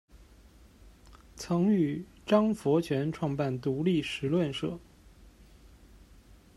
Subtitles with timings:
[1.35, 4.79] 曾与张佛泉创办独立时论社。